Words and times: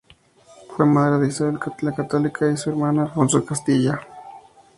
Fue 0.75 0.83
madre 0.83 1.19
de 1.19 1.27
Isabel 1.27 1.59
la 1.81 1.93
Católica 1.93 2.49
y 2.49 2.57
su 2.57 2.71
hermano 2.71 3.03
Alfonso 3.03 3.37
de 3.39 3.45
Castilla. 3.45 4.01